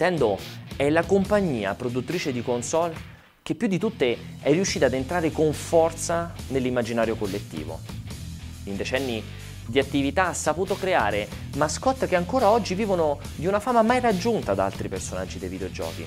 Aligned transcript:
Nintendo 0.00 0.38
è 0.76 0.88
la 0.90 1.02
compagnia 1.02 1.74
produttrice 1.74 2.30
di 2.30 2.40
console 2.40 2.94
che 3.42 3.56
più 3.56 3.66
di 3.66 3.78
tutte 3.78 4.16
è 4.40 4.52
riuscita 4.52 4.86
ad 4.86 4.92
entrare 4.92 5.32
con 5.32 5.52
forza 5.52 6.32
nell'immaginario 6.50 7.16
collettivo. 7.16 7.80
In 8.66 8.76
decenni 8.76 9.20
di 9.66 9.80
attività 9.80 10.28
ha 10.28 10.34
saputo 10.34 10.76
creare 10.76 11.26
mascotte 11.56 12.06
che 12.06 12.14
ancora 12.14 12.48
oggi 12.48 12.76
vivono 12.76 13.18
di 13.34 13.48
una 13.48 13.58
fama 13.58 13.82
mai 13.82 13.98
raggiunta 13.98 14.54
da 14.54 14.66
altri 14.66 14.88
personaggi 14.88 15.40
dei 15.40 15.48
videogiochi. 15.48 16.06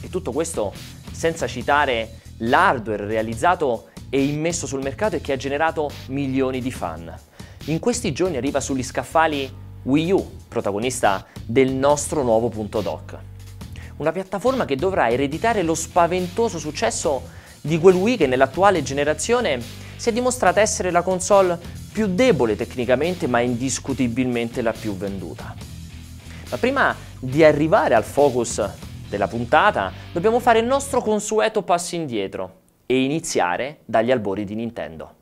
E 0.00 0.08
tutto 0.08 0.32
questo 0.32 0.72
senza 1.10 1.46
citare 1.46 2.20
l'hardware 2.38 3.04
realizzato 3.04 3.90
e 4.08 4.24
immesso 4.24 4.66
sul 4.66 4.80
mercato 4.80 5.16
e 5.16 5.20
che 5.20 5.32
ha 5.32 5.36
generato 5.36 5.90
milioni 6.06 6.62
di 6.62 6.72
fan. 6.72 7.14
In 7.66 7.80
questi 7.80 8.14
giorni 8.14 8.38
arriva 8.38 8.60
sugli 8.60 8.82
scaffali 8.82 9.59
Wii 9.82 10.12
U, 10.12 10.30
protagonista 10.46 11.24
del 11.42 11.72
nostro 11.72 12.22
nuovo 12.22 12.48
punto 12.50 12.82
doc. 12.82 13.16
Una 13.96 14.12
piattaforma 14.12 14.66
che 14.66 14.76
dovrà 14.76 15.08
ereditare 15.08 15.62
lo 15.62 15.74
spaventoso 15.74 16.58
successo 16.58 17.22
di 17.62 17.78
quel 17.78 17.94
Wii 17.94 18.18
che 18.18 18.26
nell'attuale 18.26 18.82
generazione 18.82 19.60
si 19.96 20.10
è 20.10 20.12
dimostrata 20.12 20.60
essere 20.60 20.90
la 20.90 21.02
console 21.02 21.58
più 21.92 22.08
debole 22.08 22.56
tecnicamente 22.56 23.26
ma 23.26 23.40
indiscutibilmente 23.40 24.60
la 24.60 24.72
più 24.72 24.94
venduta. 24.96 25.54
Ma 26.50 26.56
prima 26.58 26.94
di 27.18 27.42
arrivare 27.42 27.94
al 27.94 28.04
focus 28.04 28.62
della 29.08 29.28
puntata 29.28 29.92
dobbiamo 30.12 30.40
fare 30.40 30.58
il 30.58 30.66
nostro 30.66 31.00
consueto 31.00 31.62
passo 31.62 31.94
indietro 31.94 32.58
e 32.84 33.02
iniziare 33.02 33.78
dagli 33.86 34.10
albori 34.10 34.44
di 34.44 34.54
Nintendo. 34.54 35.19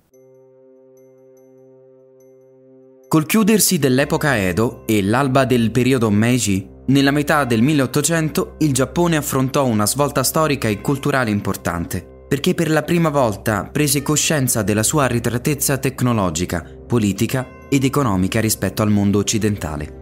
Col 3.08 3.24
chiudersi 3.24 3.78
dell'epoca 3.78 4.36
Edo 4.36 4.82
e 4.86 5.02
l'alba 5.02 5.46
del 5.46 5.70
periodo 5.70 6.10
Meiji, 6.10 6.68
nella 6.88 7.10
metà 7.10 7.46
del 7.46 7.62
1800 7.62 8.56
il 8.58 8.74
Giappone 8.74 9.16
affrontò 9.16 9.64
una 9.64 9.86
svolta 9.86 10.22
storica 10.22 10.68
e 10.68 10.82
culturale 10.82 11.30
importante 11.30 12.16
perché 12.28 12.52
per 12.52 12.68
la 12.68 12.82
prima 12.82 13.08
volta 13.08 13.64
prese 13.64 14.02
coscienza 14.02 14.60
della 14.60 14.82
sua 14.82 15.04
arretratezza 15.04 15.78
tecnologica, 15.78 16.62
politica 16.86 17.48
ed 17.70 17.84
economica 17.84 18.38
rispetto 18.40 18.82
al 18.82 18.90
mondo 18.90 19.18
occidentale. 19.18 19.97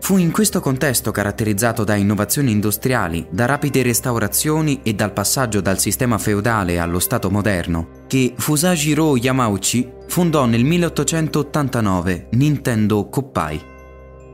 Fu 0.00 0.16
in 0.16 0.30
questo 0.30 0.60
contesto 0.60 1.10
caratterizzato 1.10 1.84
da 1.84 1.94
innovazioni 1.94 2.50
industriali, 2.50 3.26
da 3.30 3.44
rapide 3.44 3.82
restaurazioni 3.82 4.80
e 4.82 4.94
dal 4.94 5.12
passaggio 5.12 5.60
dal 5.60 5.78
sistema 5.78 6.16
feudale 6.18 6.78
allo 6.78 6.98
Stato 6.98 7.30
moderno 7.30 7.98
che 8.08 8.32
Fusajiro 8.36 9.16
Yamauchi 9.16 9.88
fondò 10.08 10.46
nel 10.46 10.64
1889 10.64 12.28
Nintendo 12.32 13.08
Koppai. 13.08 13.76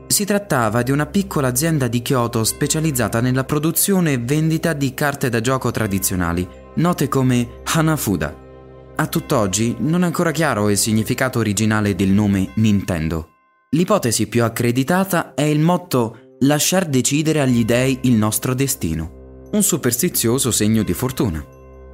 Si 0.07 0.23
trattava 0.23 0.81
di 0.81 0.91
una 0.91 1.07
piccola 1.07 1.49
azienda 1.49 1.87
di 1.87 2.01
Kyoto 2.01 2.43
specializzata 2.43 3.19
nella 3.19 3.43
produzione 3.43 4.13
e 4.13 4.17
vendita 4.17 4.73
di 4.73 4.93
carte 4.93 5.29
da 5.29 5.41
gioco 5.41 5.71
tradizionali, 5.71 6.47
note 6.75 7.09
come 7.09 7.61
Hanafuda. 7.65 8.43
A 8.95 9.07
tutt'oggi 9.07 9.75
non 9.79 10.03
è 10.03 10.05
ancora 10.05 10.31
chiaro 10.31 10.69
il 10.69 10.77
significato 10.77 11.39
originale 11.39 11.95
del 11.95 12.09
nome 12.09 12.51
Nintendo. 12.55 13.34
L'ipotesi 13.75 14.27
più 14.27 14.41
accreditata 14.45 15.33
è 15.33 15.41
il 15.41 15.59
motto 15.59 16.37
lasciar 16.39 16.85
decidere 16.85 17.41
agli 17.41 17.65
dei 17.65 17.99
il 18.03 18.13
nostro 18.13 18.53
destino, 18.53 19.49
un 19.51 19.63
superstizioso 19.63 20.49
segno 20.49 20.81
di 20.81 20.93
fortuna. 20.93 21.45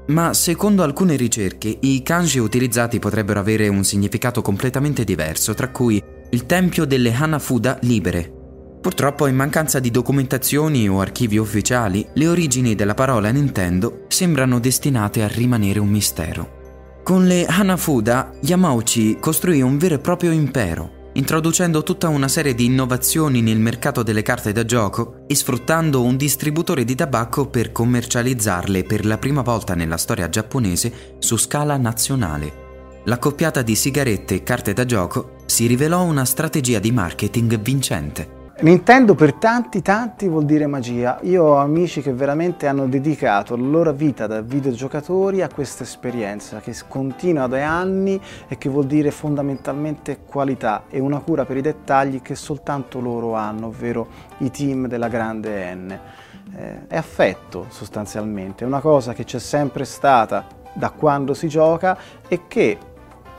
Ma 0.09 0.31
secondo 0.36 0.84
alcune 0.84 1.16
ricerche 1.16 1.75
i 1.81 2.03
kanji 2.03 2.38
utilizzati 2.38 3.00
potrebbero 3.00 3.40
avere 3.40 3.68
un 3.68 3.84
significato 3.84 4.44
completamente 4.44 5.03
diverso, 5.03 5.56
tra 5.56 5.72
cui 5.72 6.00
il 6.30 6.46
tempio 6.46 6.86
delle 6.86 7.14
Hanafuda 7.14 7.80
libere, 7.81 8.38
Purtroppo, 8.81 9.28
in 9.28 9.36
mancanza 9.36 9.80
di 9.80 9.91
documentazioni 9.91 10.90
o 10.90 11.02
archivi 11.02 11.38
ufficiali, 11.38 12.08
le 12.16 12.28
origini 12.28 12.74
della 12.74 12.96
parola 12.96 13.30
Nintendo 13.30 14.06
sembrano 14.08 14.59
destinate 14.59 15.22
a 15.22 15.28
rimanere 15.28 15.78
un 15.78 15.90
mistero. 15.90 17.02
Con 17.03 17.28
le 17.28 17.46
Hanafuda, 17.46 18.34
Yamauchi 18.41 19.18
costruì 19.20 19.62
un 19.62 19.78
vero 19.78 19.96
e 19.96 20.00
proprio 20.00 20.31
impero, 20.31 21.00
introducendo 21.13 21.83
tutta 21.83 22.07
una 22.07 22.27
serie 22.27 22.55
di 22.55 22.66
innovazioni 22.66 23.41
nel 23.41 23.59
mercato 23.59 24.03
delle 24.03 24.22
carte 24.22 24.51
da 24.51 24.63
gioco 24.63 25.23
e 25.27 25.35
sfruttando 25.35 26.03
un 26.03 26.16
distributore 26.17 26.85
di 26.85 26.95
tabacco 26.95 27.47
per 27.47 27.72
commercializzarle 27.72 28.83
per 28.83 29.05
la 29.05 29.17
prima 29.17 29.41
volta 29.41 29.75
nella 29.75 29.97
storia 29.97 30.29
giapponese 30.29 31.16
su 31.19 31.38
scala 31.38 31.77
nazionale. 31.77 32.69
L'accoppiata 33.05 33.61
di 33.61 33.75
sigarette 33.75 34.35
e 34.35 34.44
carte 34.44 34.73
da 34.73 34.85
gioco 34.85 35.38
si 35.45 35.67
rivelò 35.67 36.03
una 36.03 36.23
strategia 36.23 36.79
di 36.79 36.91
marketing 36.91 37.59
vincente. 37.59 38.41
Nintendo 38.61 39.16
per 39.16 39.33
tanti 39.33 39.81
tanti 39.81 40.27
vuol 40.27 40.45
dire 40.45 40.67
magia. 40.67 41.17
Io 41.23 41.44
ho 41.44 41.55
amici 41.55 42.03
che 42.03 42.13
veramente 42.13 42.67
hanno 42.67 42.88
dedicato 42.88 43.55
la 43.55 43.66
loro 43.66 43.91
vita 43.91 44.27
da 44.27 44.41
videogiocatori 44.41 45.41
a 45.41 45.49
questa 45.51 45.81
esperienza 45.81 46.59
che 46.59 46.75
continua 46.88 47.47
da 47.47 47.67
anni 47.67 48.22
e 48.47 48.59
che 48.59 48.69
vuol 48.69 48.85
dire 48.85 49.09
fondamentalmente 49.09 50.19
qualità 50.27 50.83
e 50.89 50.99
una 50.99 51.17
cura 51.22 51.44
per 51.44 51.57
i 51.57 51.61
dettagli 51.61 52.22
che 52.22 52.35
soltanto 52.35 52.99
loro 52.99 53.33
hanno, 53.33 53.66
ovvero 53.66 54.07
i 54.38 54.51
team 54.51 54.85
della 54.85 55.07
grande 55.07 55.73
N. 55.73 55.99
Eh, 56.55 56.88
è 56.88 56.97
affetto 56.97 57.66
sostanzialmente, 57.69 58.63
è 58.63 58.67
una 58.67 58.79
cosa 58.79 59.13
che 59.13 59.23
c'è 59.23 59.39
sempre 59.39 59.85
stata 59.85 60.45
da 60.73 60.91
quando 60.91 61.33
si 61.33 61.47
gioca 61.47 61.97
e 62.28 62.41
che 62.47 62.78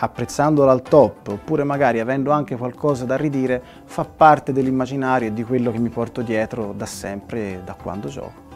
apprezzandola 0.04 0.72
al 0.72 0.82
top, 0.82 1.28
oppure 1.28 1.62
magari 1.62 2.00
avendo 2.00 2.32
anche 2.32 2.56
qualcosa 2.56 3.04
da 3.04 3.16
ridire, 3.16 3.62
fa 3.84 4.04
parte 4.04 4.52
dell'immaginario 4.52 5.28
e 5.28 5.32
di 5.32 5.44
quello 5.44 5.70
che 5.70 5.78
mi 5.78 5.90
porto 5.90 6.22
dietro 6.22 6.74
da 6.76 6.86
sempre, 6.86 7.62
da 7.64 7.74
quando 7.74 8.08
gioco. 8.08 8.50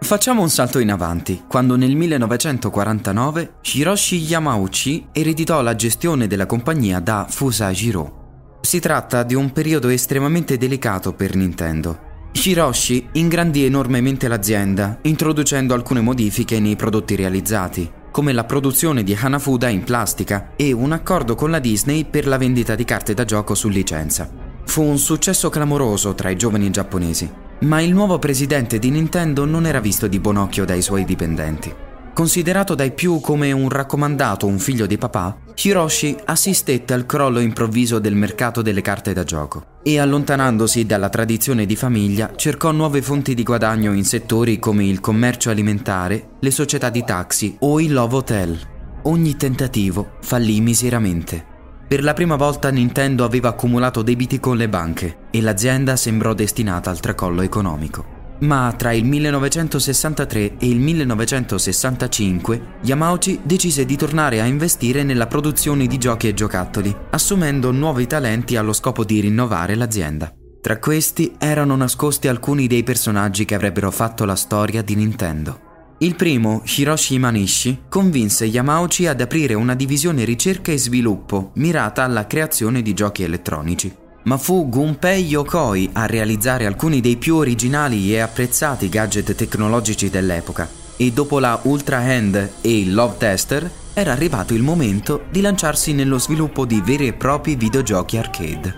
Facciamo 0.00 0.42
un 0.42 0.50
salto 0.50 0.78
in 0.78 0.90
avanti, 0.90 1.44
quando 1.48 1.76
nel 1.76 1.96
1949 1.96 3.54
Hiroshi 3.62 4.16
Yamauchi 4.16 5.08
ereditò 5.12 5.60
la 5.62 5.74
gestione 5.74 6.26
della 6.26 6.46
compagnia 6.46 7.00
da 7.00 7.26
Fusajiro. 7.28 8.58
Si 8.60 8.78
tratta 8.78 9.22
di 9.22 9.34
un 9.34 9.52
periodo 9.52 9.88
estremamente 9.88 10.56
delicato 10.58 11.14
per 11.14 11.34
Nintendo. 11.34 12.06
Hiroshi 12.32 13.08
ingrandì 13.12 13.64
enormemente 13.64 14.28
l'azienda, 14.28 14.98
introducendo 15.02 15.74
alcune 15.74 16.00
modifiche 16.00 16.60
nei 16.60 16.76
prodotti 16.76 17.16
realizzati, 17.16 17.90
come 18.18 18.32
la 18.32 18.42
produzione 18.42 19.04
di 19.04 19.16
Hanafuda 19.16 19.68
in 19.68 19.84
plastica 19.84 20.50
e 20.56 20.72
un 20.72 20.90
accordo 20.90 21.36
con 21.36 21.52
la 21.52 21.60
Disney 21.60 22.04
per 22.04 22.26
la 22.26 22.36
vendita 22.36 22.74
di 22.74 22.82
carte 22.82 23.14
da 23.14 23.24
gioco 23.24 23.54
su 23.54 23.68
licenza. 23.68 24.28
Fu 24.64 24.82
un 24.82 24.98
successo 24.98 25.48
clamoroso 25.50 26.16
tra 26.16 26.28
i 26.28 26.34
giovani 26.34 26.68
giapponesi, 26.72 27.30
ma 27.60 27.80
il 27.80 27.92
nuovo 27.92 28.18
presidente 28.18 28.80
di 28.80 28.90
Nintendo 28.90 29.44
non 29.44 29.66
era 29.66 29.78
visto 29.78 30.08
di 30.08 30.18
buon 30.18 30.38
occhio 30.38 30.64
dai 30.64 30.82
suoi 30.82 31.04
dipendenti. 31.04 31.87
Considerato 32.18 32.74
dai 32.74 32.90
più 32.90 33.20
come 33.20 33.52
un 33.52 33.68
raccomandato, 33.68 34.48
un 34.48 34.58
figlio 34.58 34.86
di 34.86 34.98
papà, 34.98 35.36
Hiroshi 35.54 36.16
assistette 36.24 36.92
al 36.92 37.06
crollo 37.06 37.38
improvviso 37.38 38.00
del 38.00 38.16
mercato 38.16 38.60
delle 38.60 38.80
carte 38.80 39.12
da 39.12 39.22
gioco 39.22 39.78
e 39.84 40.00
allontanandosi 40.00 40.84
dalla 40.84 41.10
tradizione 41.10 41.64
di 41.64 41.76
famiglia 41.76 42.32
cercò 42.34 42.72
nuove 42.72 43.02
fonti 43.02 43.34
di 43.34 43.44
guadagno 43.44 43.92
in 43.92 44.04
settori 44.04 44.58
come 44.58 44.84
il 44.84 44.98
commercio 44.98 45.50
alimentare, 45.50 46.30
le 46.40 46.50
società 46.50 46.90
di 46.90 47.04
taxi 47.04 47.54
o 47.60 47.80
il 47.80 47.92
love 47.92 48.16
hotel. 48.16 48.58
Ogni 49.02 49.36
tentativo 49.36 50.14
fallì 50.20 50.60
miseramente. 50.60 51.44
Per 51.86 52.02
la 52.02 52.14
prima 52.14 52.34
volta 52.34 52.68
Nintendo 52.70 53.22
aveva 53.22 53.50
accumulato 53.50 54.02
debiti 54.02 54.40
con 54.40 54.56
le 54.56 54.68
banche 54.68 55.18
e 55.30 55.40
l'azienda 55.40 55.94
sembrò 55.94 56.34
destinata 56.34 56.90
al 56.90 56.98
tracollo 56.98 57.42
economico. 57.42 58.17
Ma 58.40 58.72
tra 58.76 58.92
il 58.92 59.04
1963 59.04 60.58
e 60.58 60.68
il 60.68 60.78
1965 60.78 62.76
Yamauchi 62.82 63.40
decise 63.42 63.84
di 63.84 63.96
tornare 63.96 64.40
a 64.40 64.44
investire 64.44 65.02
nella 65.02 65.26
produzione 65.26 65.86
di 65.86 65.98
giochi 65.98 66.28
e 66.28 66.34
giocattoli, 66.34 66.94
assumendo 67.10 67.72
nuovi 67.72 68.06
talenti 68.06 68.54
allo 68.54 68.72
scopo 68.72 69.04
di 69.04 69.20
rinnovare 69.20 69.74
l'azienda. 69.74 70.32
Tra 70.60 70.78
questi 70.78 71.34
erano 71.38 71.74
nascosti 71.74 72.28
alcuni 72.28 72.68
dei 72.68 72.84
personaggi 72.84 73.44
che 73.44 73.56
avrebbero 73.56 73.90
fatto 73.90 74.24
la 74.24 74.36
storia 74.36 74.82
di 74.82 74.94
Nintendo. 74.94 75.66
Il 75.98 76.14
primo, 76.14 76.62
Hiroshi 76.64 77.14
Imanishi, 77.14 77.82
convinse 77.88 78.44
Yamauchi 78.44 79.08
ad 79.08 79.20
aprire 79.20 79.54
una 79.54 79.74
divisione 79.74 80.24
ricerca 80.24 80.70
e 80.70 80.78
sviluppo 80.78 81.50
mirata 81.54 82.04
alla 82.04 82.28
creazione 82.28 82.82
di 82.82 82.94
giochi 82.94 83.24
elettronici 83.24 84.06
ma 84.24 84.36
fu 84.36 84.68
Gunpei 84.68 85.24
Yokoi 85.24 85.90
a 85.92 86.06
realizzare 86.06 86.66
alcuni 86.66 87.00
dei 87.00 87.16
più 87.16 87.36
originali 87.36 88.12
e 88.12 88.18
apprezzati 88.20 88.88
gadget 88.88 89.34
tecnologici 89.34 90.10
dell'epoca. 90.10 90.68
E 90.96 91.12
dopo 91.12 91.38
la 91.38 91.58
Ultra 91.62 91.98
Hand 91.98 92.50
e 92.60 92.78
il 92.78 92.92
Love 92.92 93.16
Tester, 93.18 93.70
era 93.94 94.12
arrivato 94.12 94.54
il 94.54 94.62
momento 94.62 95.24
di 95.30 95.40
lanciarsi 95.40 95.92
nello 95.92 96.18
sviluppo 96.18 96.64
di 96.64 96.80
veri 96.84 97.08
e 97.08 97.12
propri 97.12 97.56
videogiochi 97.56 98.16
arcade. 98.16 98.74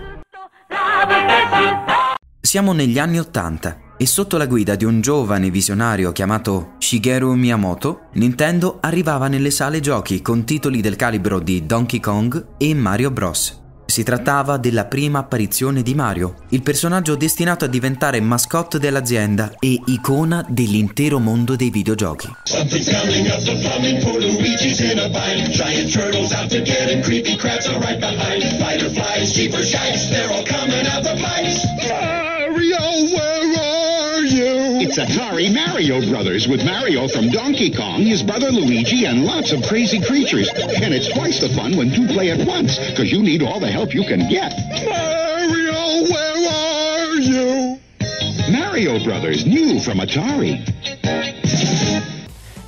Siamo 2.39 2.73
negli 2.73 2.99
anni 2.99 3.19
Ottanta 3.19 3.77
e 3.97 4.05
sotto 4.07 4.37
la 4.37 4.47
guida 4.47 4.75
di 4.75 4.83
un 4.83 4.99
giovane 4.99 5.51
visionario 5.51 6.11
chiamato 6.11 6.73
Shigeru 6.79 7.33
Miyamoto, 7.33 8.07
Nintendo 8.13 8.79
arrivava 8.81 9.27
nelle 9.27 9.51
sale 9.51 9.79
giochi 9.79 10.23
con 10.23 10.43
titoli 10.43 10.81
del 10.81 10.95
calibro 10.95 11.39
di 11.39 11.67
Donkey 11.67 11.99
Kong 11.99 12.47
e 12.57 12.73
Mario 12.73 13.11
Bros. 13.11 13.60
Si 13.91 14.03
trattava 14.03 14.55
della 14.55 14.85
prima 14.85 15.19
apparizione 15.19 15.81
di 15.81 15.93
Mario, 15.93 16.43
il 16.51 16.61
personaggio 16.61 17.17
destinato 17.17 17.65
a 17.65 17.67
diventare 17.67 18.21
mascotte 18.21 18.79
dell'azienda 18.79 19.51
e 19.59 19.81
icona 19.87 20.45
dell'intero 20.47 21.19
mondo 21.19 21.57
dei 21.57 21.69
videogiochi. 21.69 22.33
Something's 22.45 22.87
It's 34.93 34.99
Atari 34.99 35.53
Mario 35.53 36.05
Brothers 36.09 36.49
with 36.49 36.65
Mario 36.65 37.07
from 37.07 37.29
Donkey 37.29 37.71
Kong, 37.71 38.01
his 38.01 38.21
brother 38.21 38.51
Luigi, 38.51 39.05
and 39.05 39.23
lots 39.23 39.53
of 39.53 39.63
crazy 39.63 40.01
creatures. 40.01 40.49
And 40.49 40.93
it's 40.93 41.07
twice 41.07 41.39
the 41.39 41.47
fun 41.47 41.77
when 41.77 41.93
two 41.93 42.07
play 42.07 42.29
at 42.29 42.45
once, 42.45 42.77
because 42.77 43.09
you 43.09 43.23
need 43.23 43.41
all 43.41 43.61
the 43.61 43.71
help 43.71 43.93
you 43.93 44.03
can 44.03 44.27
get. 44.27 44.51
Mario, 44.83 46.11
where 46.11 46.49
are 46.51 47.15
you? 47.15 47.79
Mario 48.51 49.01
Brothers, 49.01 49.45
new 49.45 49.79
from 49.79 49.99
Atari. 49.99 50.59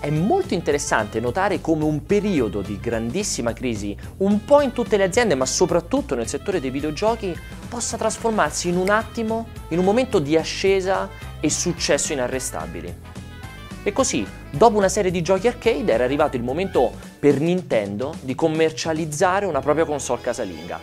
È 0.03 0.09
molto 0.09 0.53
interessante 0.53 1.21
notare 1.21 1.61
come 1.61 1.85
un 1.85 2.05
periodo 2.05 2.59
di 2.59 2.77
grandissima 2.77 3.53
crisi, 3.53 3.95
un 4.17 4.43
po' 4.43 4.59
in 4.59 4.73
tutte 4.73 4.97
le 4.97 5.05
aziende, 5.05 5.33
ma 5.33 5.45
soprattutto 5.45 6.13
nel 6.13 6.27
settore 6.27 6.59
dei 6.59 6.71
videogiochi, 6.71 7.33
possa 7.69 7.95
trasformarsi 7.95 8.67
in 8.67 8.75
un 8.75 8.89
attimo, 8.89 9.47
in 9.69 9.77
un 9.77 9.85
momento 9.85 10.19
di 10.19 10.35
ascesa 10.35 11.07
e 11.39 11.49
successo 11.49 12.11
inarrestabili. 12.11 12.93
E 13.81 13.93
così, 13.93 14.27
dopo 14.49 14.75
una 14.75 14.89
serie 14.89 15.09
di 15.09 15.21
giochi 15.21 15.47
arcade, 15.47 15.93
era 15.93 16.03
arrivato 16.03 16.35
il 16.35 16.43
momento 16.43 16.91
per 17.17 17.39
Nintendo 17.39 18.13
di 18.19 18.35
commercializzare 18.35 19.45
una 19.45 19.61
propria 19.61 19.85
console 19.85 20.19
casalinga. 20.19 20.81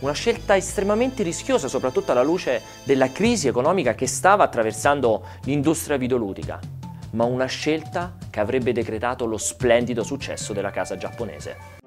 Una 0.00 0.12
scelta 0.12 0.54
estremamente 0.54 1.22
rischiosa, 1.22 1.66
soprattutto 1.66 2.12
alla 2.12 2.22
luce 2.22 2.60
della 2.84 3.10
crisi 3.10 3.48
economica 3.48 3.94
che 3.94 4.06
stava 4.06 4.44
attraversando 4.44 5.24
l'industria 5.44 5.96
videoludica 5.96 6.79
ma 7.12 7.24
una 7.24 7.46
scelta 7.46 8.16
che 8.30 8.40
avrebbe 8.40 8.72
decretato 8.72 9.26
lo 9.26 9.38
splendido 9.38 10.02
successo 10.02 10.52
della 10.52 10.70
casa 10.70 10.96
giapponese. 10.96 11.78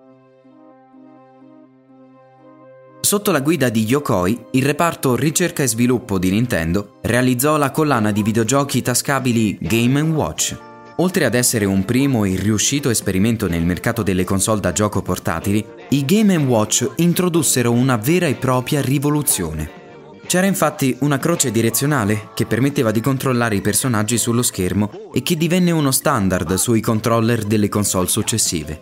Sotto 3.00 3.32
la 3.32 3.42
guida 3.42 3.70
di 3.70 3.84
Yokoi, 3.84 4.46
il 4.52 4.66
reparto 4.66 5.16
ricerca 5.16 5.62
e 5.62 5.68
sviluppo 5.68 6.18
di 6.18 6.32
Nintendo 6.32 7.00
realizzò 7.02 7.58
la 7.58 7.70
collana 7.70 8.12
di 8.12 8.24
videogiochi 8.24 8.82
tascabili 8.82 9.58
Game 9.60 10.02
Watch. 10.02 10.58
Oltre 10.98 11.26
ad 11.26 11.36
essere 11.36 11.66
un 11.66 11.86
primo 11.86 12.24
e 12.24 12.36
riuscito 12.36 12.90
esperimento 12.90 13.48
nel 13.48 13.66
mercato 13.66 14.04
delle 14.04 14.24
console 14.24 14.62
da 14.62 14.72
gioco 14.72 15.02
portatili, 15.02 15.64
i 15.90 16.06
Game 16.06 16.36
Watch 16.38 16.90
introdussero 16.98 17.72
una 17.72 17.98
vera 17.98 18.28
e 18.28 18.36
propria 18.36 18.82
rivoluzione. 18.82 19.83
C'era 20.26 20.48
infatti 20.48 20.96
una 21.02 21.20
croce 21.20 21.52
direzionale 21.52 22.30
che 22.34 22.46
permetteva 22.46 22.92
di 22.92 23.02
controllare 23.02 23.56
i 23.56 23.62
personaggi 23.62 24.18
sullo 24.18 24.42
schermo 24.42 25.12
e 25.14 25.22
che 25.22 25.38
divenne 25.38 25.72
uno 25.72 25.92
standard 25.92 26.56
sui 26.56 26.82
controller 26.82 27.44
delle 27.44 27.70
console 27.70 28.08
successive. 28.08 28.82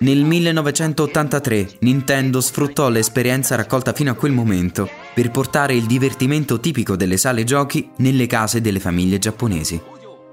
Nel 0.00 0.24
1983 0.24 1.78
Nintendo 1.80 2.40
sfruttò 2.40 2.88
l'esperienza 2.88 3.54
raccolta 3.54 3.92
fino 3.92 4.10
a 4.10 4.14
quel 4.14 4.32
momento 4.32 4.88
per 5.14 5.30
portare 5.30 5.74
il 5.74 5.86
divertimento 5.86 6.60
tipico 6.60 6.96
delle 6.96 7.16
sale 7.16 7.44
giochi 7.44 7.88
nelle 7.98 8.26
case 8.26 8.60
delle 8.60 8.80
famiglie 8.80 9.18
giapponesi. 9.18 9.80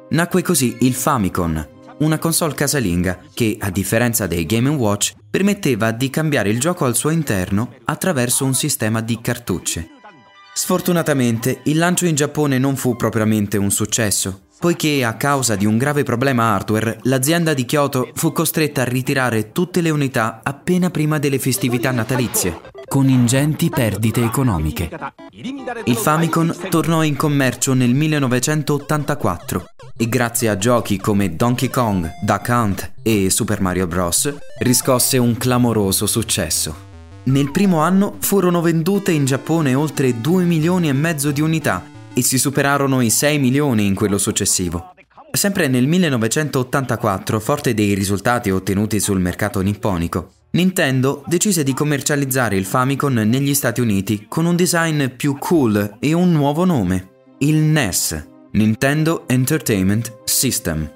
Nacque 0.10 0.42
così 0.42 0.76
il 0.80 0.94
Famicom, 0.94 1.68
una 2.00 2.18
console 2.18 2.56
casalinga 2.56 3.20
che, 3.34 3.58
a 3.60 3.70
differenza 3.70 4.26
dei 4.26 4.46
Game 4.46 4.70
Watch, 4.70 5.14
permetteva 5.30 5.92
di 5.92 6.10
cambiare 6.10 6.50
il 6.50 6.60
gioco 6.60 6.86
al 6.86 6.96
suo 6.96 7.12
interno 7.12 7.76
attraverso 7.86 8.46
un 8.46 8.56
sistema 8.56 9.02
di 9.02 9.20
cartucce. 9.22 9.99
Sfortunatamente 10.60 11.62
il 11.64 11.78
lancio 11.78 12.06
in 12.06 12.16
Giappone 12.16 12.58
non 12.60 12.76
fu 12.76 12.98
propriamente 12.98 13.56
un 13.56 13.72
successo, 13.72 14.42
poiché 14.60 15.06
a 15.06 15.16
causa 15.16 15.56
di 15.56 15.66
un 15.66 15.78
grave 15.78 16.04
problema 16.04 16.54
hardware 16.54 17.00
l'azienda 17.04 17.54
di 17.54 17.64
Kyoto 17.64 18.10
fu 18.14 18.34
costretta 18.34 18.82
a 18.82 18.84
ritirare 18.84 19.54
tutte 19.54 19.80
le 19.80 19.90
unità 19.90 20.42
appena 20.44 20.90
prima 20.90 21.18
delle 21.18 21.40
festività 21.40 21.92
natalizie, 21.92 22.60
con 22.88 23.08
ingenti 23.08 23.70
perdite 23.70 24.22
economiche. 24.22 24.90
Il 25.86 25.96
Famicom 25.96 26.54
tornò 26.70 27.04
in 27.04 27.16
commercio 27.16 27.74
nel 27.74 27.94
1984 27.94 29.66
e 29.96 30.10
grazie 30.10 30.50
a 30.50 30.58
giochi 30.58 30.98
come 30.98 31.38
Donkey 31.38 31.70
Kong, 31.70 32.12
Duck 32.22 32.48
Hunt 32.50 32.92
e 33.02 33.30
Super 33.30 33.62
Mario 33.62 33.88
Bros. 33.88 34.36
riscosse 34.58 35.18
un 35.18 35.38
clamoroso 35.38 36.06
successo. 36.06 36.89
Nel 37.24 37.52
primo 37.52 37.80
anno 37.80 38.16
furono 38.20 38.62
vendute 38.62 39.12
in 39.12 39.26
Giappone 39.26 39.76
oltre 39.76 40.20
2 40.20 40.44
milioni 40.44 40.90
e 40.90 40.94
mezzo 40.94 41.32
di 41.32 41.42
unità 41.42 41.84
e 42.14 42.22
si 42.24 42.40
superarono 42.40 43.02
i 43.02 43.10
6 43.10 43.38
milioni 43.38 43.86
in 43.86 43.94
quello 43.94 44.18
successivo. 44.18 44.94
Sempre 45.32 45.68
nel 45.68 45.86
1984, 45.86 47.40
forte 47.40 47.74
dei 47.74 47.94
risultati 47.94 48.50
ottenuti 48.50 49.00
sul 49.00 49.20
mercato 49.20 49.62
nipponico, 49.62 50.32
Nintendo 50.52 51.24
decise 51.28 51.64
di 51.64 51.74
commercializzare 51.74 52.56
il 52.56 52.66
Famicom 52.66 53.14
negli 53.14 53.54
Stati 53.54 53.82
Uniti 53.82 54.26
con 54.28 54.46
un 54.46 54.56
design 54.56 55.06
più 55.16 55.38
cool 55.38 55.98
e 56.00 56.14
un 56.14 56.32
nuovo 56.32 56.66
nome, 56.66 57.10
il 57.40 57.58
NES, 57.58 58.28
Nintendo 58.54 59.28
Entertainment 59.28 60.22
System. 60.24 60.90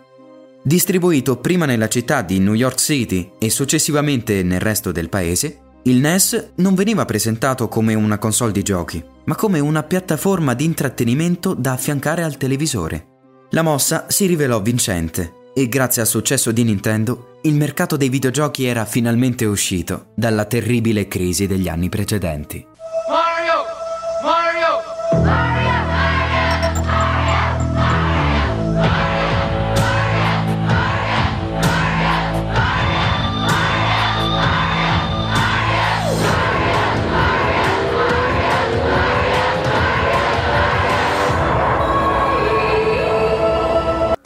Distribuito 0.63 1.37
prima 1.37 1.65
nella 1.65 1.87
città 1.87 2.23
di 2.23 2.39
New 2.39 2.53
York 2.53 2.79
City 2.79 3.33
e 3.37 3.51
successivamente 3.51 4.41
nel 4.41 4.61
resto 4.61 4.91
del 4.91 5.09
paese, 5.09 5.59
il 5.83 5.97
NES 5.97 6.51
non 6.55 6.75
veniva 6.75 7.03
presentato 7.03 7.67
come 7.67 7.93
una 7.93 8.17
console 8.17 8.53
di 8.53 8.61
giochi, 8.61 9.03
ma 9.25 9.35
come 9.35 9.59
una 9.59 9.83
piattaforma 9.83 10.53
di 10.53 10.63
intrattenimento 10.63 11.53
da 11.53 11.73
affiancare 11.73 12.23
al 12.23 12.37
televisore. 12.37 13.07
La 13.49 13.63
mossa 13.63 14.05
si 14.07 14.25
rivelò 14.25 14.61
vincente 14.61 15.41
e 15.53 15.67
grazie 15.67 16.01
al 16.01 16.07
successo 16.07 16.51
di 16.51 16.63
Nintendo, 16.63 17.39
il 17.43 17.55
mercato 17.55 17.97
dei 17.97 18.09
videogiochi 18.09 18.65
era 18.65 18.85
finalmente 18.85 19.45
uscito 19.45 20.07
dalla 20.15 20.45
terribile 20.45 21.07
crisi 21.07 21.47
degli 21.47 21.67
anni 21.67 21.89
precedenti. 21.89 22.65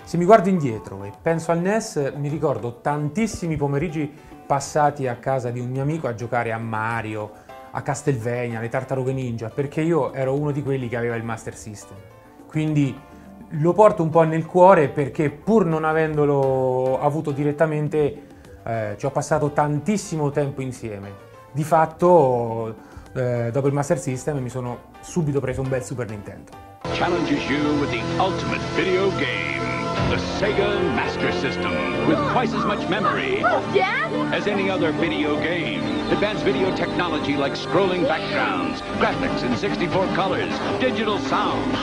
Se 0.08 0.16
mi 0.16 0.24
guardo 0.24 0.48
indietro 0.48 1.04
e 1.04 1.12
penso 1.22 1.52
al 1.52 1.60
NES, 1.60 2.14
mi 2.16 2.30
ricordo 2.30 2.80
tantissimi 2.80 3.58
pomeriggi 3.58 4.10
passati 4.46 5.06
a 5.06 5.18
casa 5.18 5.50
di 5.50 5.60
un 5.60 5.70
mio 5.70 5.82
amico 5.82 6.08
a 6.08 6.16
giocare 6.16 6.54
a 6.54 6.58
Mario, 6.58 7.30
a 7.72 7.82
Castlevania, 7.82 8.60
alle 8.60 8.70
Tartarughe 8.70 9.12
Ninja, 9.12 9.50
perché 9.50 9.82
io 9.82 10.14
ero 10.14 10.34
uno 10.34 10.52
di 10.52 10.64
quelli 10.64 10.88
che 10.88 10.96
aveva 10.96 11.16
il 11.16 11.26
Master 11.26 11.58
System. 11.58 11.98
Quindi 12.48 12.98
lo 13.50 13.74
porto 13.74 14.02
un 14.02 14.10
po' 14.10 14.22
nel 14.24 14.46
cuore 14.46 14.88
perché 14.88 15.30
pur 15.30 15.66
non 15.66 15.84
avendolo 15.84 17.02
avuto 17.02 17.32
direttamente 17.32 18.28
eh, 18.64 18.96
ci 18.98 19.06
ho 19.06 19.12
passato 19.12 19.52
tantissimo 19.52 20.30
tempo 20.30 20.62
insieme. 20.62 21.12
Di 21.52 21.66
fatto, 21.66 22.76
eh, 23.14 23.50
dopo 23.52 23.68
il 23.68 23.74
Master 23.74 24.00
System 24.00 24.38
mi 24.38 24.50
sono 24.50 24.92
subito 25.02 25.42
preso 25.42 25.60
un 25.60 25.68
bel 25.68 25.84
Super 25.84 26.10
Nintendo. 26.10 26.52
Challenges 26.94 27.46
you 27.50 27.82
with 27.82 27.90
the 27.90 28.02
ultimate 28.18 28.62
video 28.74 29.10
game. 29.18 29.57
The 30.10 30.16
Sega 30.40 30.96
Master 30.96 31.32
System 31.34 31.74
with 32.08 32.18
twice 32.32 32.54
as 32.54 32.64
much 32.64 32.88
memory 32.88 33.42
oh, 33.44 34.32
as 34.32 34.48
any 34.48 34.70
other 34.70 34.94
video 34.94 35.36
game. 35.42 35.82
Advanced 36.12 36.46
video 36.46 36.74
technology 36.76 37.36
like 37.36 37.56
scrolling 37.58 38.08
backgrounds, 38.08 38.82
graphics 39.00 39.44
in 39.44 39.58
64 39.58 40.08
colors, 40.16 40.54
digital 40.80 41.20
sounds, 41.20 41.78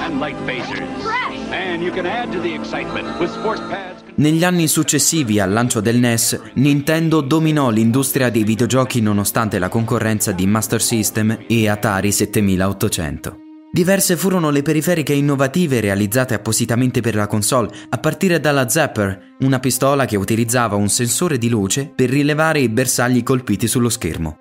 and 0.00 0.18
light 0.18 0.36
phasers. 0.44 1.04
And 1.52 1.82
you 1.82 1.92
can 1.92 2.04
add 2.04 2.32
to 2.32 2.40
the 2.40 2.52
excitement 2.52 3.06
with 3.20 3.30
sports 3.30 3.60
pads. 3.68 4.02
Negli 4.16 4.42
anni 4.44 4.66
successivi 4.66 5.38
al 5.38 5.52
lancio 5.52 5.80
del 5.80 5.98
NES, 5.98 6.40
Nintendo 6.54 7.20
dominò 7.20 7.70
l'industria 7.70 8.28
dei 8.28 8.42
videogiochi 8.42 9.00
nonostante 9.00 9.58
la 9.58 9.68
concorrenza 9.68 10.32
di 10.32 10.46
Master 10.46 10.82
System 10.82 11.44
e 11.46 11.68
Atari 11.68 12.10
7800. 12.10 13.51
Diverse 13.74 14.18
furono 14.18 14.50
le 14.50 14.60
periferiche 14.60 15.14
innovative 15.14 15.80
realizzate 15.80 16.34
appositamente 16.34 17.00
per 17.00 17.14
la 17.14 17.26
console, 17.26 17.70
a 17.88 17.96
partire 17.96 18.38
dalla 18.38 18.68
Zapper, 18.68 19.36
una 19.38 19.60
pistola 19.60 20.04
che 20.04 20.18
utilizzava 20.18 20.76
un 20.76 20.90
sensore 20.90 21.38
di 21.38 21.48
luce 21.48 21.90
per 21.94 22.10
rilevare 22.10 22.60
i 22.60 22.68
bersagli 22.68 23.22
colpiti 23.22 23.66
sullo 23.66 23.88
schermo. 23.88 24.36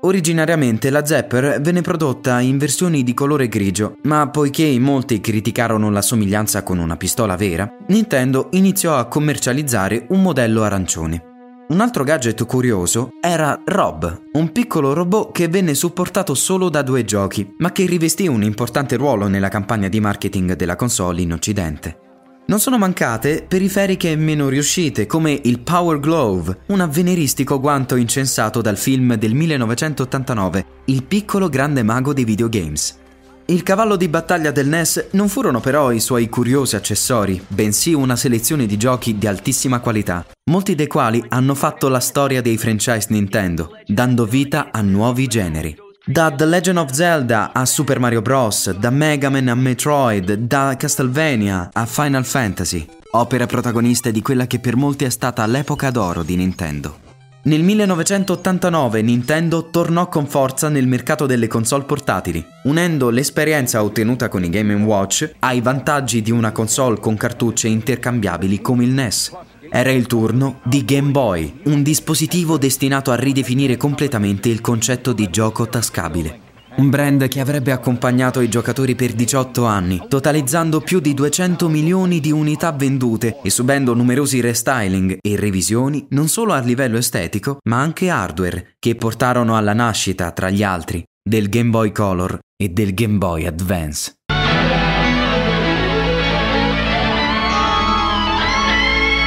Originariamente 0.00 0.90
la 0.90 1.06
Zapper 1.06 1.60
venne 1.60 1.80
prodotta 1.80 2.40
in 2.40 2.58
versioni 2.58 3.04
di 3.04 3.14
colore 3.14 3.46
grigio, 3.46 3.98
ma 4.02 4.28
poiché 4.30 4.76
molti 4.80 5.20
criticarono 5.20 5.88
la 5.88 6.02
somiglianza 6.02 6.64
con 6.64 6.78
una 6.78 6.96
pistola 6.96 7.36
vera, 7.36 7.72
Nintendo 7.86 8.48
iniziò 8.50 8.96
a 8.96 9.06
commercializzare 9.06 10.06
un 10.08 10.22
modello 10.22 10.64
arancione. 10.64 11.31
Un 11.72 11.80
altro 11.80 12.04
gadget 12.04 12.44
curioso 12.44 13.12
era 13.18 13.58
Rob, 13.64 14.24
un 14.32 14.52
piccolo 14.52 14.92
robot 14.92 15.32
che 15.32 15.48
venne 15.48 15.72
supportato 15.72 16.34
solo 16.34 16.68
da 16.68 16.82
due 16.82 17.02
giochi, 17.06 17.54
ma 17.60 17.72
che 17.72 17.86
rivestì 17.86 18.28
un 18.28 18.42
importante 18.42 18.96
ruolo 18.96 19.26
nella 19.26 19.48
campagna 19.48 19.88
di 19.88 19.98
marketing 19.98 20.54
della 20.54 20.76
console 20.76 21.22
in 21.22 21.32
Occidente. 21.32 21.96
Non 22.44 22.60
sono 22.60 22.76
mancate 22.76 23.46
periferiche 23.48 24.14
meno 24.16 24.50
riuscite 24.50 25.06
come 25.06 25.40
il 25.44 25.60
Power 25.60 25.98
Glove, 25.98 26.58
un 26.66 26.80
avveniristico 26.80 27.58
guanto 27.58 27.96
incensato 27.96 28.60
dal 28.60 28.76
film 28.76 29.14
del 29.14 29.32
1989, 29.32 30.66
Il 30.84 31.04
piccolo 31.04 31.48
grande 31.48 31.82
mago 31.82 32.12
dei 32.12 32.24
videogames. 32.24 33.00
Il 33.46 33.64
cavallo 33.64 33.96
di 33.96 34.08
battaglia 34.08 34.52
del 34.52 34.68
NES 34.68 35.08
non 35.12 35.28
furono 35.28 35.60
però 35.60 35.90
i 35.90 36.00
suoi 36.00 36.28
curiosi 36.28 36.76
accessori, 36.76 37.44
bensì 37.48 37.92
una 37.92 38.14
selezione 38.14 38.66
di 38.66 38.76
giochi 38.76 39.18
di 39.18 39.26
altissima 39.26 39.80
qualità, 39.80 40.24
molti 40.50 40.74
dei 40.74 40.86
quali 40.86 41.22
hanno 41.28 41.54
fatto 41.54 41.88
la 41.88 41.98
storia 41.98 42.40
dei 42.40 42.56
franchise 42.56 43.08
Nintendo, 43.10 43.78
dando 43.86 44.26
vita 44.26 44.68
a 44.70 44.80
nuovi 44.80 45.26
generi. 45.26 45.76
Da 46.04 46.30
The 46.30 46.46
Legend 46.46 46.78
of 46.78 46.90
Zelda 46.92 47.52
a 47.52 47.64
Super 47.64 47.98
Mario 47.98 48.22
Bros., 48.22 48.70
da 48.70 48.90
Mega 48.90 49.28
Man 49.28 49.48
a 49.48 49.54
Metroid, 49.54 50.32
da 50.34 50.74
Castlevania 50.78 51.70
a 51.72 51.84
Final 51.86 52.24
Fantasy, 52.24 52.86
opere 53.12 53.46
protagoniste 53.46 54.12
di 54.12 54.22
quella 54.22 54.46
che 54.46 54.60
per 54.60 54.76
molti 54.76 55.04
è 55.04 55.10
stata 55.10 55.44
l'epoca 55.46 55.90
d'oro 55.90 56.22
di 56.22 56.36
Nintendo. 56.36 57.11
Nel 57.44 57.64
1989 57.64 59.02
Nintendo 59.02 59.68
tornò 59.68 60.08
con 60.08 60.26
forza 60.28 60.68
nel 60.68 60.86
mercato 60.86 61.26
delle 61.26 61.48
console 61.48 61.82
portatili, 61.82 62.44
unendo 62.64 63.10
l'esperienza 63.10 63.82
ottenuta 63.82 64.28
con 64.28 64.44
i 64.44 64.48
Game 64.48 64.72
Watch 64.74 65.28
ai 65.40 65.60
vantaggi 65.60 66.22
di 66.22 66.30
una 66.30 66.52
console 66.52 67.00
con 67.00 67.16
cartucce 67.16 67.66
intercambiabili 67.66 68.60
come 68.60 68.84
il 68.84 68.90
NES. 68.90 69.32
Era 69.68 69.90
il 69.90 70.06
turno 70.06 70.60
di 70.62 70.84
Game 70.84 71.10
Boy, 71.10 71.62
un 71.64 71.82
dispositivo 71.82 72.58
destinato 72.58 73.10
a 73.10 73.16
ridefinire 73.16 73.76
completamente 73.76 74.48
il 74.48 74.60
concetto 74.60 75.12
di 75.12 75.28
gioco 75.28 75.66
tascabile. 75.68 76.41
Un 76.74 76.88
brand 76.88 77.28
che 77.28 77.40
avrebbe 77.40 77.70
accompagnato 77.70 78.40
i 78.40 78.48
giocatori 78.48 78.94
per 78.94 79.12
18 79.12 79.64
anni, 79.66 80.02
totalizzando 80.08 80.80
più 80.80 81.00
di 81.00 81.12
200 81.12 81.68
milioni 81.68 82.18
di 82.18 82.32
unità 82.32 82.72
vendute 82.72 83.40
e 83.42 83.50
subendo 83.50 83.92
numerosi 83.94 84.40
restyling 84.40 85.18
e 85.20 85.36
revisioni 85.36 86.06
non 86.10 86.28
solo 86.28 86.54
a 86.54 86.60
livello 86.60 86.96
estetico, 86.96 87.58
ma 87.64 87.80
anche 87.80 88.08
hardware, 88.08 88.74
che 88.78 88.94
portarono 88.94 89.56
alla 89.56 89.74
nascita, 89.74 90.30
tra 90.32 90.48
gli 90.48 90.62
altri, 90.62 91.04
del 91.22 91.50
Game 91.50 91.70
Boy 91.70 91.92
Color 91.92 92.38
e 92.56 92.68
del 92.70 92.94
Game 92.94 93.18
Boy 93.18 93.46
Advance. 93.46 94.14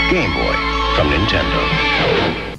Game 0.09 0.33
Boy 0.33 0.55
from 0.95 1.09
Nintendo. 1.09 1.94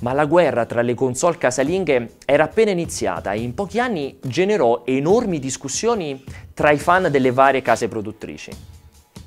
Ma 0.01 0.13
la 0.13 0.27
guerra 0.27 0.67
tra 0.67 0.83
le 0.83 0.95
console 0.95 1.39
casalinghe 1.39 2.17
era 2.25 2.45
appena 2.45 2.71
iniziata 2.71 3.33
e 3.33 3.41
in 3.41 3.55
pochi 3.55 3.81
anni 3.81 4.19
generò 4.23 4.83
enormi 4.85 5.39
discussioni 5.39 6.23
tra 6.55 6.71
i 6.71 6.79
fan 6.79 7.11
delle 7.11 7.33
varie 7.33 7.63
case 7.63 7.89
produttrici. 7.89 8.51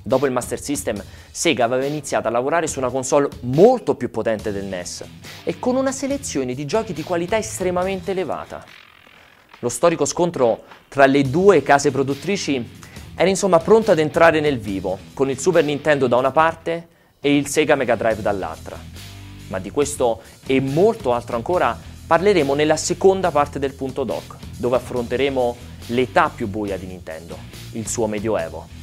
Dopo 0.02 0.26
il 0.26 0.32
Master 0.32 0.60
System, 0.60 1.04
Sega 1.30 1.66
aveva 1.66 1.86
iniziato 1.86 2.28
a 2.28 2.32
lavorare 2.32 2.68
su 2.68 2.80
una 2.80 2.90
console 2.90 3.30
molto 3.42 3.96
più 3.96 4.10
potente 4.10 4.52
del 4.52 4.66
NES 4.66 5.06
e 5.44 5.60
con 5.60 5.76
una 5.76 5.92
selezione 5.92 6.54
di 6.54 6.66
giochi 6.66 6.94
di 6.94 7.04
qualità 7.04 7.38
estremamente 7.38 8.12
elevata. 8.12 8.64
Lo 9.60 9.70
storico 9.70 10.06
scontro 10.06 10.64
tra 10.88 11.06
le 11.06 11.24
due 11.24 11.62
case 11.62 11.92
produttrici 11.92 12.78
era 13.16 13.28
insomma 13.28 13.60
pronto 13.60 13.92
ad 13.92 14.00
entrare 14.00 14.40
nel 14.40 14.60
vivo, 14.60 14.98
con 15.14 15.30
il 15.30 15.38
Super 15.38 15.64
Nintendo 15.66 16.08
da 16.08 16.16
una 16.16 16.32
parte 16.32 16.88
e 17.20 17.36
il 17.36 17.48
Sega 17.48 17.76
Mega 17.76 17.96
Drive 17.96 18.22
dall'altra. 18.22 18.99
Ma 19.50 19.60
di 19.60 19.70
questo 19.70 20.22
e 20.48 20.60
molto 20.60 21.14
altro 21.14 21.36
ancora 21.36 21.78
parleremo 22.08 22.56
nella 22.56 22.78
seconda 22.78 23.30
parte 23.30 23.60
del 23.60 23.74
punto 23.74 24.04
doc, 24.04 24.38
dove 24.58 24.78
affronteremo 24.78 25.56
l'età 25.88 26.32
più 26.34 26.48
buia 26.48 26.78
di 26.78 26.88
Nintendo, 26.88 27.38
il 27.74 27.88
suo 27.88 28.08
medioevo. 28.08 28.79